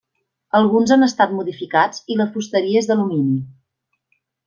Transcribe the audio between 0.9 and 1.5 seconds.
han estat